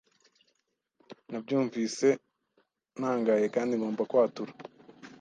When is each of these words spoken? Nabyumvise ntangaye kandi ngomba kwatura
Nabyumvise 1.29 2.07
ntangaye 2.99 3.45
kandi 3.55 3.73
ngomba 3.75 4.01
kwatura 4.09 4.51